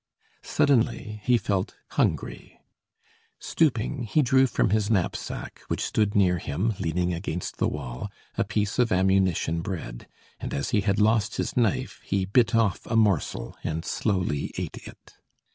Suddenly 0.41 1.21
he 1.25 1.37
felt 1.37 1.75
hungry. 1.89 2.59
Stooping, 3.37 4.05
he 4.05 4.23
drew 4.23 4.47
from 4.47 4.71
his 4.71 4.89
knapsack, 4.89 5.61
which 5.67 5.85
stood 5.85 6.15
near 6.15 6.39
him 6.39 6.73
leaning 6.79 7.13
against 7.13 7.57
the 7.57 7.67
wall, 7.67 8.09
a 8.35 8.43
piece 8.43 8.79
of 8.79 8.91
ammunition 8.91 9.61
bread, 9.61 10.07
and 10.39 10.55
as 10.55 10.71
he 10.71 10.81
had 10.81 10.97
lost 10.97 11.35
his 11.37 11.55
knife, 11.55 11.99
he 12.03 12.25
bit 12.25 12.55
off 12.55 12.83
a 12.87 12.95
morsel 12.95 13.55
and 13.63 13.85
slowly 13.85 14.51
ate 14.57 14.79
it. 14.87 15.17